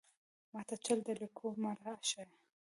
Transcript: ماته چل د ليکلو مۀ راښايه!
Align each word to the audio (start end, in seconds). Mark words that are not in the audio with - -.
ماته 0.53 0.75
چل 0.85 0.99
د 1.07 1.09
ليکلو 1.21 1.49
مۀ 1.61 1.71
راښايه! 1.85 2.37